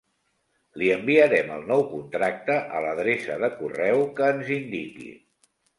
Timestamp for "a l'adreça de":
2.79-3.55